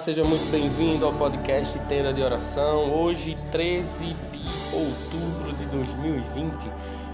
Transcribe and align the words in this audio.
Seja 0.00 0.24
muito 0.24 0.50
bem-vindo 0.50 1.04
ao 1.04 1.12
podcast 1.12 1.78
Tenda 1.80 2.10
de 2.10 2.22
Oração. 2.22 2.90
Hoje, 2.90 3.36
13 3.52 4.06
de 4.06 4.74
outubro 4.74 5.52
de 5.52 5.66
2020. 5.66 6.70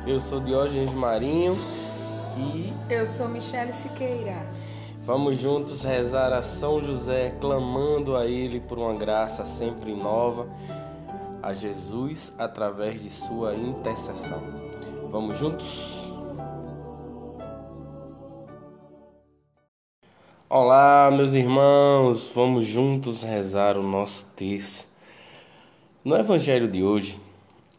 Eu 0.06 0.20
sou 0.20 0.38
Diógenes 0.38 0.92
Marinho 0.92 1.58
e 2.38 2.72
Eu 2.88 3.04
sou 3.04 3.28
Michele 3.28 3.72
Siqueira. 3.72 4.36
vamos 4.98 5.36
juntos 5.36 5.82
rezar 5.82 6.32
a 6.32 6.42
São 6.42 6.80
José, 6.80 7.34
clamando 7.40 8.16
a 8.16 8.24
Ele 8.24 8.60
por 8.60 8.78
uma 8.78 8.94
graça 8.94 9.44
sempre 9.44 9.92
nova, 9.92 10.46
a 11.42 11.52
Jesus 11.52 12.32
através 12.38 13.02
de 13.02 13.10
sua 13.10 13.56
intercessão. 13.56 14.40
Vamos 15.10 15.40
juntos? 15.40 16.05
Olá, 20.48 21.10
meus 21.10 21.34
irmãos, 21.34 22.30
vamos 22.32 22.64
juntos 22.64 23.24
rezar 23.24 23.76
o 23.76 23.82
nosso 23.82 24.30
texto. 24.36 24.86
No 26.04 26.14
evangelho 26.14 26.68
de 26.68 26.84
hoje, 26.84 27.18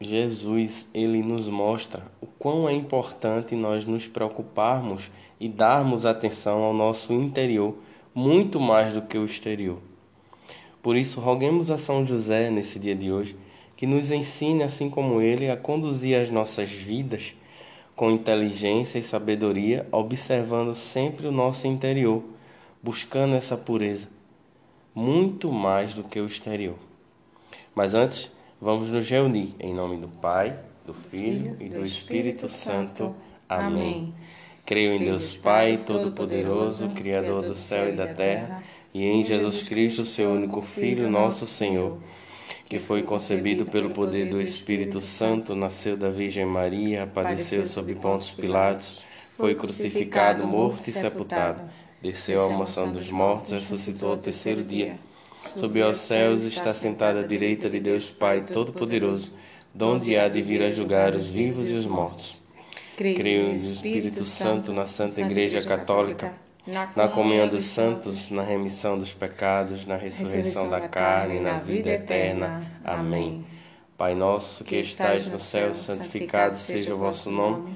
Jesus, 0.02 0.86
ele 0.94 1.24
nos 1.24 1.48
mostra 1.48 2.04
o 2.20 2.26
quão 2.26 2.68
é 2.68 2.74
importante 2.74 3.56
nós 3.56 3.86
nos 3.86 4.06
preocuparmos 4.06 5.10
e 5.40 5.48
darmos 5.48 6.06
atenção 6.06 6.62
ao 6.62 6.74
nosso 6.74 7.14
interior, 7.14 7.74
muito 8.14 8.60
mais 8.60 8.94
do 8.94 9.02
que 9.02 9.18
o 9.18 9.24
exterior. 9.24 9.78
Por 10.84 10.98
isso, 10.98 11.22
roguemos 11.22 11.72
a 11.72 11.78
São 11.78 12.06
José 12.06 12.50
nesse 12.50 12.78
dia 12.80 12.96
de 12.96 13.10
hoje 13.10 13.38
que 13.78 13.88
nos 13.88 14.12
ensine, 14.12 14.64
assim 14.64 14.90
como 14.90 15.22
ele, 15.22 15.50
a 15.50 15.56
conduzir 15.56 16.20
as 16.20 16.30
nossas 16.30 16.70
vidas 16.70 17.34
com 17.96 18.12
inteligência 18.12 19.00
e 19.00 19.02
sabedoria, 19.02 19.88
observando 19.90 20.76
sempre 20.76 21.28
o 21.28 21.32
nosso 21.32 21.66
interior, 21.66 22.22
buscando 22.82 23.36
essa 23.36 23.58
pureza, 23.58 24.10
muito 24.94 25.52
mais 25.52 25.94
do 25.94 26.04
que 26.04 26.20
o 26.20 26.26
exterior. 26.26 26.78
Mas 27.76 27.94
antes, 27.94 28.36
vamos 28.60 28.90
nos 28.90 29.10
reunir 29.10 29.56
em 29.60 29.74
nome 29.74 29.98
do 29.98 30.08
Pai, 30.08 30.58
do 30.86 30.94
Filho 30.94 31.56
e 31.60 31.70
do 31.70 31.84
Espírito 31.84 32.48
Santo. 32.48 33.16
Amém. 33.48 34.14
Creio 34.66 34.94
em 34.94 35.00
Deus 35.00 35.36
Pai, 35.36 35.80
Todo-Poderoso, 35.86 36.90
Criador 36.90 37.44
do 37.44 37.56
céu 37.56 37.90
e 37.90 37.96
da 37.96 38.14
terra, 38.14 38.64
e 38.94 39.06
em 39.06 39.24
Jesus 39.24 39.62
Cristo, 39.68 40.06
seu 40.06 40.32
único 40.32 40.62
Filho, 40.62 41.10
nosso 41.10 41.46
Senhor, 41.46 41.98
que 42.66 42.80
foi 42.80 43.04
concebido 43.04 43.66
pelo 43.66 43.92
poder 43.92 44.30
do 44.30 44.42
Espírito 44.42 45.00
Santo, 45.00 45.56
nasceu 45.56 45.96
da 45.96 46.10
Virgem 46.10 46.46
Maria, 46.46 47.08
padeceu 47.08 47.66
sob 47.66 47.96
Pontos 47.96 48.34
Pilatos, 48.34 48.98
foi 49.38 49.56
crucificado, 49.56 50.46
morto 50.46 50.88
e 50.88 50.92
sepultado, 50.92 51.62
desceu 52.02 52.44
à 52.44 52.50
mansão 52.50 52.92
dos 52.92 53.10
mortos, 53.10 53.52
ressuscitou 53.52 54.12
ao 54.12 54.18
terceiro 54.18 54.64
dia. 54.64 54.98
Subiu 55.34 55.86
aos 55.86 55.98
céus 55.98 56.44
e 56.44 56.48
está 56.48 56.74
sentado 56.74 57.20
à 57.20 57.24
direita 57.24 57.70
de 57.70 57.80
Deus 57.80 58.10
Pai 58.10 58.42
Todo-Poderoso, 58.42 59.36
donde 59.74 60.18
há 60.18 60.28
de 60.28 60.42
vir 60.42 60.64
a 60.64 60.70
julgar 60.70 61.16
os 61.16 61.28
vivos 61.28 61.70
e 61.70 61.74
os 61.74 61.86
mortos. 61.86 62.44
Creio 62.96 63.50
no 63.50 63.54
Espírito 63.54 64.24
Santo, 64.24 64.74
na 64.74 64.88
Santa 64.88 65.22
Igreja 65.22 65.62
Católica, 65.62 66.34
na 66.96 67.08
comunhão 67.08 67.48
dos 67.48 67.66
santos, 67.66 68.32
na 68.32 68.42
remissão 68.42 68.98
dos 68.98 69.14
pecados, 69.14 69.86
na 69.86 69.96
ressurreição 69.96 70.70
da 70.70 70.88
carne, 70.88 71.40
na 71.40 71.60
vida 71.60 71.92
eterna. 71.92 72.66
Amém. 72.84 73.46
Pai 73.96 74.16
nosso 74.16 74.64
que 74.64 74.76
estais 74.76 75.28
no 75.28 75.40
céu, 75.40 75.74
santificado 75.76 76.58
seja 76.58 76.96
o 76.96 76.98
vosso 76.98 77.32
nome. 77.32 77.76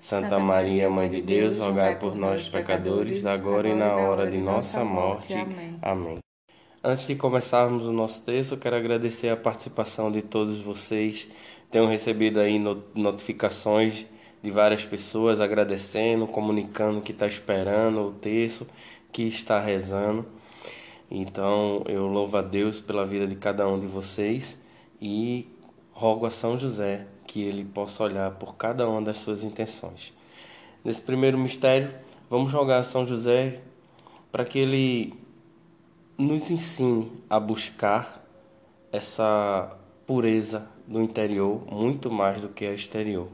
Santa 0.00 0.38
Maria, 0.38 0.88
Mãe 0.88 1.10
de 1.10 1.20
Deus, 1.20 1.58
rogai 1.58 1.98
por 1.98 2.16
nós, 2.16 2.48
pecadores, 2.48 3.26
agora 3.26 3.68
e 3.68 3.74
na 3.74 3.94
hora 3.96 4.30
de 4.30 4.38
nossa 4.38 4.82
morte. 4.82 5.34
Amém. 5.82 6.18
Antes 6.82 7.06
de 7.06 7.14
começarmos 7.14 7.84
o 7.84 7.92
nosso 7.92 8.22
texto, 8.22 8.52
eu 8.52 8.58
quero 8.58 8.76
agradecer 8.76 9.28
a 9.28 9.36
participação 9.36 10.10
de 10.10 10.22
todos 10.22 10.58
vocês. 10.58 11.28
Tenho 11.70 11.86
recebido 11.86 12.40
aí 12.40 12.58
notificações 12.94 14.06
de 14.42 14.50
várias 14.50 14.86
pessoas 14.86 15.38
agradecendo, 15.38 16.26
comunicando 16.26 17.02
que 17.02 17.12
está 17.12 17.26
esperando 17.26 18.00
o 18.00 18.12
texto, 18.12 18.66
que 19.12 19.24
está 19.24 19.60
rezando. 19.60 20.24
Então 21.10 21.84
eu 21.86 22.06
louvo 22.06 22.38
a 22.38 22.42
Deus 22.42 22.80
pela 22.80 23.04
vida 23.04 23.26
de 23.26 23.34
cada 23.34 23.68
um 23.68 23.78
de 23.78 23.86
vocês 23.86 24.62
e 24.98 25.46
rogo 25.92 26.24
a 26.24 26.30
São 26.30 26.58
José 26.58 27.06
que 27.30 27.40
ele 27.40 27.64
possa 27.64 28.02
olhar 28.02 28.32
por 28.32 28.56
cada 28.56 28.88
uma 28.88 29.00
das 29.00 29.18
suas 29.18 29.44
intenções. 29.44 30.12
Nesse 30.84 31.00
primeiro 31.00 31.38
mistério, 31.38 31.94
vamos 32.28 32.52
rogar 32.52 32.80
a 32.80 32.82
São 32.82 33.06
José 33.06 33.60
para 34.32 34.44
que 34.44 34.58
ele 34.58 35.14
nos 36.18 36.50
ensine 36.50 37.08
a 37.30 37.38
buscar 37.38 38.20
essa 38.90 39.76
pureza 40.08 40.66
do 40.88 41.00
interior 41.00 41.62
muito 41.70 42.10
mais 42.10 42.40
do 42.40 42.48
que 42.48 42.66
a 42.66 42.72
exterior. 42.72 43.28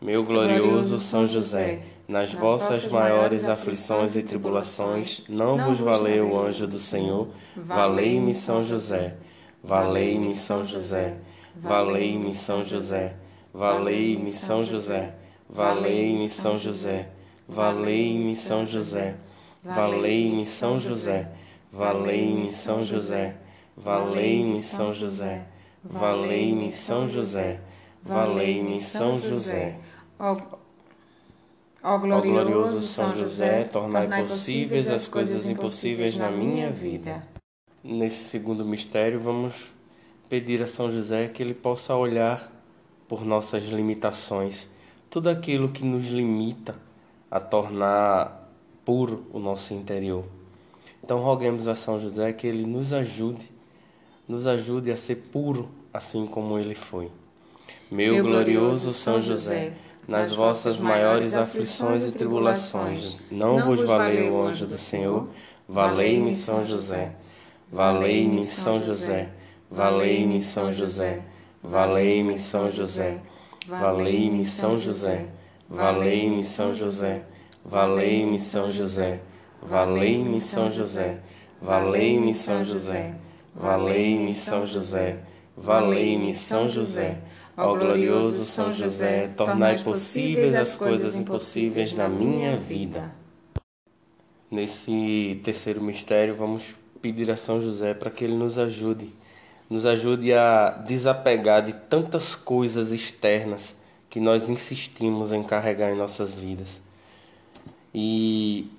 Meu 0.00 0.24
glorioso 0.24 0.98
São 0.98 1.26
José, 1.26 1.82
nas 2.08 2.32
vossas 2.32 2.86
maiores 2.88 3.50
aflições 3.50 4.16
e 4.16 4.22
tribulações, 4.22 5.24
não 5.28 5.58
vos 5.58 5.78
valeu 5.78 6.30
o 6.30 6.40
anjo 6.40 6.66
do 6.66 6.78
Senhor, 6.78 7.28
valei-me 7.54 8.32
São 8.32 8.64
José, 8.64 9.18
valei-me 9.62 10.32
São 10.32 10.64
José, 10.64 10.64
valei-me 10.64 10.64
São 10.64 10.66
José, 10.66 11.18
valei-me 11.56 12.32
São 12.32 12.64
José, 12.64 13.16
valei-me 13.52 14.30
São 14.30 14.64
José, 14.64 15.14
valei-me 15.48 16.28
São 16.28 16.58
José, 16.58 17.08
valei-me 17.48 18.34
São 18.34 18.66
José, 18.66 19.16
valei-me 19.64 20.44
São 20.44 20.80
José, 20.80 21.28
valei-me 21.72 22.48
São 22.48 22.84
José, 22.84 23.36
valei-me 25.84 26.72
São 26.72 27.08
José, 27.08 27.60
valei-me 28.02 28.80
São 28.80 29.20
José. 29.20 29.76
Ó, 30.18 30.32
ó 30.32 30.62
Ó 31.84 31.98
glorioso 31.98 32.86
São 32.86 33.16
José, 33.16 33.64
tornai 33.64 34.06
possíveis 34.22 34.88
as 34.88 35.08
coisas 35.08 35.48
impossíveis 35.48 36.16
na 36.16 36.30
minha 36.30 36.70
vida. 36.70 37.26
Nesse 37.82 38.24
segundo 38.24 38.64
mistério, 38.64 39.18
vamos 39.18 39.71
pedir 40.32 40.62
a 40.62 40.66
São 40.66 40.90
José 40.90 41.28
que 41.28 41.42
ele 41.42 41.52
possa 41.52 41.94
olhar 41.94 42.50
por 43.06 43.22
nossas 43.22 43.64
limitações, 43.64 44.70
tudo 45.10 45.28
aquilo 45.28 45.68
que 45.68 45.84
nos 45.84 46.06
limita 46.06 46.74
a 47.30 47.38
tornar 47.38 48.50
puro 48.82 49.26
o 49.30 49.38
nosso 49.38 49.74
interior. 49.74 50.24
Então, 51.04 51.20
roguemos 51.20 51.68
a 51.68 51.74
São 51.74 52.00
José 52.00 52.32
que 52.32 52.46
ele 52.46 52.64
nos 52.64 52.94
ajude, 52.94 53.52
nos 54.26 54.46
ajude 54.46 54.90
a 54.90 54.96
ser 54.96 55.16
puro 55.16 55.68
assim 55.92 56.26
como 56.26 56.58
ele 56.58 56.74
foi. 56.74 57.10
Meu 57.90 58.22
glorioso 58.22 58.90
São 58.90 59.20
José, 59.20 59.74
nas 60.08 60.32
vossas 60.32 60.80
maiores 60.80 61.34
aflições 61.34 62.04
e 62.04 62.10
tribulações, 62.10 63.18
não 63.30 63.62
vos 63.66 63.82
valeu 63.82 64.32
o 64.32 64.42
anjo 64.44 64.64
do 64.64 64.78
Senhor, 64.78 65.28
valei-me 65.68 66.32
São 66.32 66.64
José. 66.64 67.16
Valei-me 67.70 68.44
São 68.44 68.82
José, 68.82 69.30
valei-me 69.72 70.42
São 70.42 70.70
José, 70.70 71.22
valei-me 71.62 72.38
São 72.38 72.70
José, 72.70 73.18
valei-me 73.66 74.44
São 74.44 74.78
José, 74.78 75.26
valei-me 75.68 76.44
São 76.44 76.74
José, 76.74 77.22
valei-me 77.64 78.38
São 78.38 78.70
José, 78.70 79.20
valei-me 79.62 80.38
São 80.38 80.70
José, 80.70 81.18
valei-me 81.60 82.34
São 82.34 82.64
José, 82.64 83.14
valei-me 83.54 84.32
São 84.34 84.66
José, 84.66 85.16
valei-me 85.56 86.34
São 86.34 86.68
José, 86.68 87.16
Ó 87.56 87.74
glorioso 87.74 88.42
São 88.42 88.74
José, 88.74 89.28
tornai 89.28 89.78
possíveis 89.82 90.54
as 90.54 90.76
coisas 90.76 91.16
impossíveis 91.16 91.94
na 91.94 92.08
minha 92.08 92.56
vida. 92.56 93.10
Nesse 94.50 95.40
terceiro 95.42 95.82
mistério, 95.82 96.34
vamos 96.34 96.74
pedir 97.00 97.30
a 97.30 97.36
São 97.36 97.60
José 97.60 97.94
para 97.94 98.10
que 98.10 98.24
ele 98.24 98.34
nos 98.34 98.58
ajude, 98.58 99.10
nos 99.68 99.86
ajude 99.86 100.32
a 100.32 100.70
desapegar 100.70 101.62
de 101.62 101.72
tantas 101.72 102.34
coisas 102.34 102.90
externas 102.90 103.76
que 104.10 104.20
nós 104.20 104.50
insistimos 104.50 105.32
em 105.32 105.42
carregar 105.42 105.90
em 105.90 105.96
nossas 105.96 106.38
vidas. 106.38 106.82
E 107.94 108.70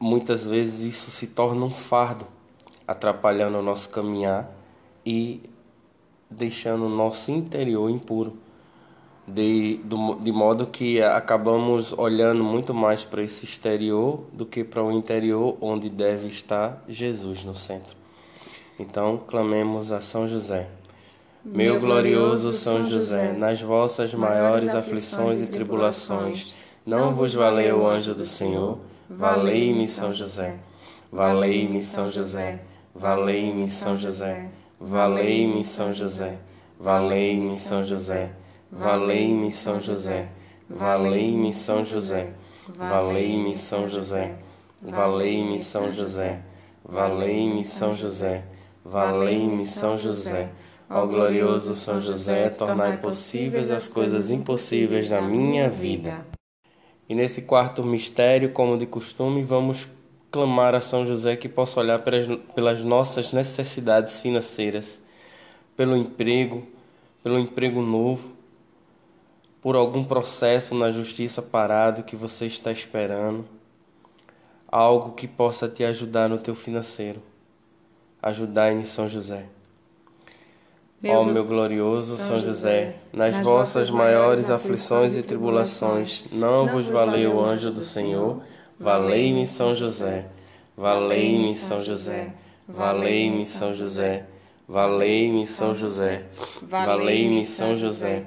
muitas 0.00 0.44
vezes 0.44 0.94
isso 0.94 1.10
se 1.12 1.28
torna 1.28 1.64
um 1.64 1.70
fardo, 1.70 2.26
atrapalhando 2.86 3.58
o 3.58 3.62
nosso 3.62 3.88
caminhar 3.88 4.50
e 5.06 5.40
deixando 6.28 6.86
o 6.86 6.88
nosso 6.88 7.30
interior 7.30 7.88
impuro. 7.88 8.36
De, 9.26 9.76
do, 9.84 10.16
de 10.16 10.32
modo 10.32 10.66
que 10.66 11.00
acabamos 11.00 11.96
olhando 11.96 12.42
muito 12.42 12.74
mais 12.74 13.04
para 13.04 13.22
esse 13.22 13.44
exterior 13.44 14.24
do 14.32 14.44
que 14.44 14.64
para 14.64 14.82
o 14.82 14.90
interior, 14.90 15.56
onde 15.60 15.88
deve 15.88 16.26
estar 16.26 16.82
Jesus 16.88 17.44
no 17.44 17.54
centro. 17.54 18.01
Então, 18.82 19.16
clamemos 19.16 19.92
a 19.92 20.00
São 20.00 20.26
José. 20.26 20.68
Meu 21.44 21.78
glorioso 21.78 22.52
São 22.52 22.84
José, 22.84 23.32
nas 23.32 23.62
vossas 23.62 24.12
maiores 24.12 24.74
aflições 24.74 25.40
e 25.40 25.46
tribulações, 25.46 26.52
não 26.84 27.14
vos 27.14 27.32
valeu 27.32 27.82
o 27.82 27.86
anjo 27.86 28.12
do 28.12 28.26
Senhor? 28.26 28.80
Valei-me, 29.08 29.86
São 29.86 30.12
José. 30.12 30.56
Valei-me, 31.12 31.80
São 31.80 32.10
José. 32.10 32.60
Valei-me, 32.92 33.68
São 33.68 33.96
José. 33.96 34.48
Valei-me, 34.80 35.62
São 35.62 35.94
José. 35.94 36.38
Valei-me, 36.80 37.54
São 37.54 37.84
José. 37.84 38.30
Valei-me, 38.68 39.52
São 39.52 39.80
José. 39.80 40.28
Valei-me, 40.68 41.52
São 41.52 41.86
José. 41.86 42.32
Valei-me, 42.80 43.54
São 43.54 43.88
José. 43.88 44.34
Valei-me, 44.82 45.60
São 45.60 45.92
José. 45.92 46.42
Valei-me, 46.84 47.62
São 47.62 47.94
José. 47.94 48.42
Valei-me, 48.84 49.64
São 49.64 49.98
José. 49.98 50.50
Ó 50.90 51.06
glorioso 51.06 51.74
São 51.74 52.02
José, 52.02 52.50
tornai 52.50 52.98
possíveis 52.98 53.70
as 53.70 53.88
coisas 53.88 54.30
impossíveis 54.30 55.08
na 55.08 55.22
minha 55.22 55.70
vida. 55.70 56.26
E 57.08 57.14
nesse 57.14 57.42
quarto 57.42 57.82
mistério, 57.82 58.52
como 58.52 58.76
de 58.76 58.84
costume, 58.84 59.42
vamos 59.42 59.88
clamar 60.30 60.74
a 60.74 60.80
São 60.80 61.06
José 61.06 61.36
que 61.36 61.48
possa 61.48 61.80
olhar 61.80 62.02
pelas 62.54 62.80
nossas 62.80 63.32
necessidades 63.32 64.18
financeiras, 64.18 65.00
pelo 65.76 65.96
emprego, 65.96 66.66
pelo 67.22 67.38
emprego 67.38 67.80
novo, 67.80 68.32
por 69.62 69.76
algum 69.76 70.02
processo 70.02 70.74
na 70.74 70.90
justiça 70.90 71.40
parado 71.40 72.02
que 72.02 72.16
você 72.16 72.46
está 72.46 72.72
esperando, 72.72 73.44
algo 74.66 75.12
que 75.12 75.28
possa 75.28 75.68
te 75.68 75.84
ajudar 75.84 76.28
no 76.28 76.38
teu 76.38 76.54
financeiro. 76.54 77.22
Ajudai 78.22 78.72
em 78.72 78.84
São 78.84 79.08
José. 79.08 79.46
Meu, 81.02 81.14
Ó 81.14 81.24
meu 81.24 81.44
glorioso 81.44 82.16
São 82.16 82.38
José, 82.38 82.94
nas, 83.12 83.34
nas 83.34 83.44
vossas 83.44 83.90
maiores 83.90 84.48
aflições 84.48 85.16
e 85.16 85.22
tribulações, 85.24 86.22
não 86.30 86.68
vos 86.68 86.86
valeu 86.86 87.34
o 87.34 87.44
anjo 87.44 87.72
do 87.72 87.84
Senhor? 87.84 88.40
Valei-me 88.78 89.44
São 89.44 89.74
José, 89.74 90.26
valei-me 90.76 91.52
São 91.54 91.82
José, 91.82 92.32
valei-me 92.68 93.44
São 93.44 93.74
José, 93.74 94.26
valei-me 94.68 95.44
São 95.44 95.74
José, 95.74 96.22
valei-me 96.78 97.44
São 97.44 97.76
José, 97.76 98.24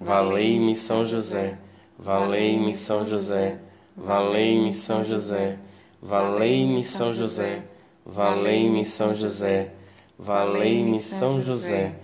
valei-me 0.00 0.74
São 0.74 1.04
José, 1.04 1.58
valei-me 1.98 2.74
São 2.74 3.04
José, 3.04 3.58
valei-me 3.94 4.72
São 4.72 5.04
José, 5.04 5.58
valei-me 6.00 6.82
São 6.82 7.12
José, 7.14 7.62
valei-me 8.04 8.84
São 8.84 9.16
José, 9.16 9.72
valei-me 10.18 10.98
São 10.98 11.42
José. 11.42 11.94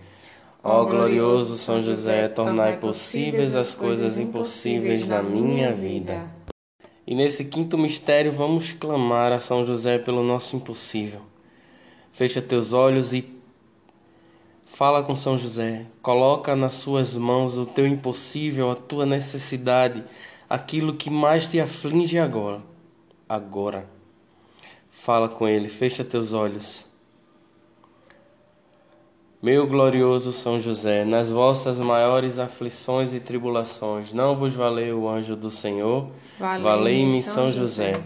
Ó 0.63 0.85
glorioso 0.85 1.57
São 1.57 1.83
José, 1.83 2.29
tornai 2.29 2.79
possíveis 2.79 3.55
as 3.55 3.75
coisas 3.75 4.19
impossíveis 4.19 5.07
na 5.07 5.23
minha 5.23 5.73
vida. 5.73 6.31
E 7.07 7.15
nesse 7.15 7.45
quinto 7.45 7.77
mistério 7.77 8.31
vamos 8.31 8.73
clamar 8.73 9.33
a 9.33 9.39
São 9.39 9.65
José 9.67 9.99
pelo 9.99 10.23
nosso 10.23 10.57
impossível. 10.57 11.23
Fecha 12.13 12.43
teus 12.43 12.73
olhos 12.73 13.13
e 13.13 13.25
fala 14.65 15.03
com 15.03 15.17
São 15.17 15.37
José. 15.37 15.87
Coloca 16.03 16.55
nas 16.55 16.75
suas 16.75 17.15
mãos 17.15 17.57
o 17.57 17.67
teu 17.67 17.87
impossível, 17.87 18.71
a 18.71 18.77
tua 18.77 19.07
necessidade, 19.07 20.05
aquilo 20.49 20.95
que 20.95 21.11
mais 21.11 21.51
te 21.51 21.61
aflige 21.61 22.19
agora. 22.19 22.63
Agora. 23.29 24.00
Fala 25.03 25.31
com 25.31 25.49
ele, 25.49 25.71
fecha 25.71 26.05
teus 26.05 26.35
olhos. 26.35 26.87
Meu 29.43 29.67
glorioso 29.67 30.31
São 30.31 30.61
José, 30.61 31.07
nas 31.07 31.31
vossas 31.31 31.81
maiores 31.81 32.39
aflições 32.39 33.15
e 33.15 33.19
tribulações, 33.19 34.13
não 34.13 34.37
vos 34.37 34.53
valeu 34.53 35.01
o 35.01 35.09
anjo 35.09 35.35
do 35.35 35.51
Senhor? 35.51 36.11
Valei-me 36.39 37.23
São 37.23 37.51
José. 37.51 37.99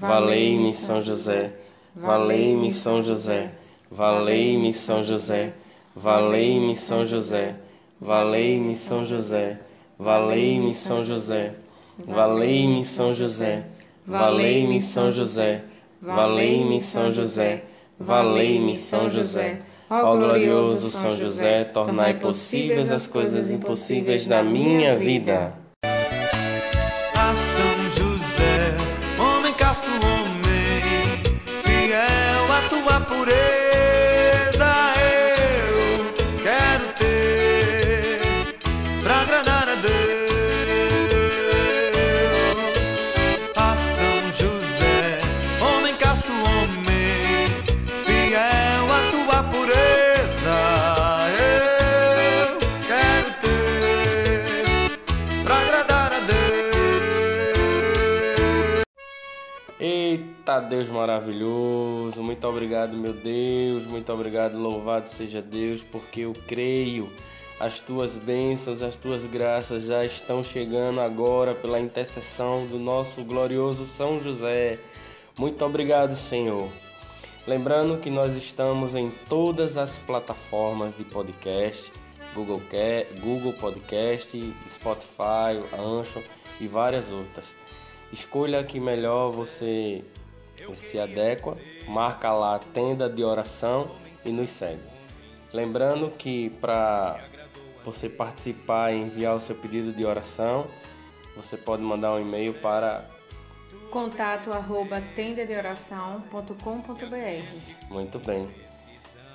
Valei-me 0.00 0.72
São 0.72 1.00
José. 1.00 1.52
Valei-me 1.94 2.72
São 2.72 3.04
José. 3.04 3.52
Valei-me 3.88 4.72
São 4.72 5.04
José. 5.04 5.54
Valei-me 5.94 6.74
São 6.74 7.06
José. 7.06 7.56
Valei-me 8.00 8.74
São 8.74 9.06
José. 9.06 9.60
Valei-me 9.96 10.74
São 10.74 11.04
José. 11.04 11.54
Valei-me 12.04 12.82
São 12.82 13.14
José. 13.14 13.64
Valei-me 14.04 14.82
São 14.82 15.12
José. 15.12 15.66
Valei-me 16.02 16.80
São 16.80 17.12
José. 17.12 17.62
Valei-me 17.96 18.76
São 18.76 19.08
José. 19.08 19.60
Ó 19.88 20.16
glorioso 20.16 20.90
São 20.90 21.16
José, 21.16 21.62
tornai 21.62 22.14
possíveis 22.14 22.90
as 22.90 23.06
coisas 23.06 23.52
impossíveis 23.52 24.26
na 24.26 24.42
minha 24.42 24.96
vida. 24.96 25.61
Deus 60.60 60.88
maravilhoso, 60.88 62.22
muito 62.22 62.46
obrigado, 62.46 62.96
meu 62.96 63.12
Deus, 63.12 63.86
muito 63.86 64.12
obrigado, 64.12 64.58
louvado 64.58 65.06
seja 65.06 65.42
Deus, 65.42 65.82
porque 65.82 66.22
eu 66.22 66.32
creio. 66.46 67.08
As 67.60 67.80
tuas 67.80 68.16
bênçãos, 68.16 68.82
as 68.82 68.96
tuas 68.96 69.24
graças 69.24 69.84
já 69.84 70.04
estão 70.04 70.42
chegando 70.42 71.00
agora 71.00 71.54
pela 71.54 71.78
intercessão 71.78 72.66
do 72.66 72.78
nosso 72.78 73.22
glorioso 73.22 73.84
São 73.84 74.20
José. 74.20 74.78
Muito 75.38 75.64
obrigado, 75.64 76.16
Senhor. 76.16 76.68
Lembrando 77.46 77.98
que 77.98 78.10
nós 78.10 78.34
estamos 78.36 78.94
em 78.94 79.10
todas 79.28 79.76
as 79.76 79.98
plataformas 79.98 80.96
de 80.96 81.04
podcast, 81.04 81.92
Google, 82.34 82.62
Google 83.20 83.52
Podcast, 83.52 84.54
Spotify, 84.68 85.60
Anchor 85.78 86.22
e 86.60 86.66
várias 86.66 87.10
outras. 87.10 87.54
Escolha 88.12 88.60
a 88.60 88.64
que 88.64 88.78
melhor 88.78 89.30
você 89.30 90.04
se 90.74 90.98
adequa, 90.98 91.56
marca 91.86 92.32
lá 92.32 92.56
a 92.56 92.58
tenda 92.58 93.08
de 93.08 93.22
oração 93.22 93.94
e 94.24 94.30
nos 94.30 94.50
segue. 94.50 94.82
Lembrando 95.52 96.10
que 96.10 96.50
para 96.60 97.20
você 97.84 98.08
participar 98.08 98.92
e 98.92 99.02
enviar 99.02 99.36
o 99.36 99.40
seu 99.40 99.54
pedido 99.54 99.92
de 99.92 100.04
oração, 100.04 100.66
você 101.36 101.56
pode 101.56 101.82
mandar 101.82 102.14
um 102.14 102.20
e-mail 102.20 102.54
para 102.54 103.04
contato 103.90 104.52
arroba 104.52 105.02
tendadeoração.com.br 105.14 107.90
Muito 107.90 108.18
bem. 108.18 108.48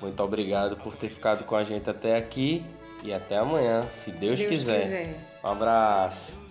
Muito 0.00 0.22
obrigado 0.22 0.76
por 0.76 0.96
ter 0.96 1.08
ficado 1.08 1.44
com 1.44 1.56
a 1.56 1.62
gente 1.62 1.88
até 1.88 2.16
aqui 2.16 2.64
e 3.02 3.12
até 3.12 3.36
amanhã, 3.36 3.84
se 3.90 4.10
Deus, 4.10 4.38
Deus 4.38 4.50
quiser. 4.50 4.82
quiser. 4.82 5.14
Um 5.44 5.48
abraço. 5.48 6.47